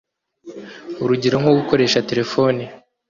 urugero 1.03 1.35
nko 1.41 1.51
gukoresha 1.59 2.05
telephone 2.09 2.61